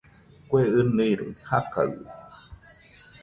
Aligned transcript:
Kue 0.49 0.63
ɨniroi 0.79 1.31
jakaɨe 1.47 1.97